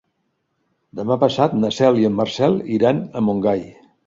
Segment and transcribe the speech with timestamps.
[1.01, 3.65] Demà passat na Cel i en Marcel iran a Montgai.